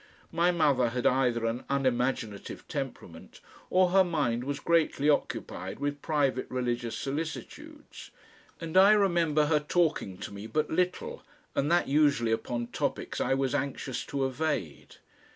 My 0.31 0.49
mother 0.49 0.89
had 0.89 1.05
either 1.05 1.45
an 1.45 1.63
unimaginative 1.69 2.67
temperament 2.67 3.39
or 3.69 3.91
her 3.91 4.03
mind 4.03 4.45
was 4.45 4.59
greatly 4.59 5.11
occupied 5.11 5.77
with 5.77 6.01
private 6.01 6.47
religious 6.49 6.97
solicitudes, 6.97 8.09
and 8.59 8.75
I 8.77 8.93
remember 8.93 9.45
her 9.45 9.59
talking 9.59 10.17
to 10.17 10.33
me 10.33 10.47
but 10.47 10.71
little, 10.71 11.21
and 11.53 11.71
that 11.71 11.87
usually 11.87 12.31
upon 12.31 12.69
topics 12.69 13.21
I 13.21 13.35
was 13.35 13.53
anxious 13.53 14.03
to 14.07 14.25
evade. 14.25 14.95